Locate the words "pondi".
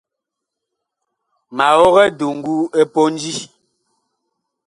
2.93-3.33